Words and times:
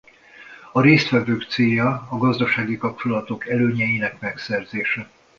A 0.71 0.81
résztvevők 0.81 1.43
célja 1.49 2.07
a 2.09 2.17
gazdasági 2.17 2.77
kapcsolatok 2.77 3.47
előnyeinek 3.49 4.13
a 4.13 4.17
megszerzése. 4.21 5.07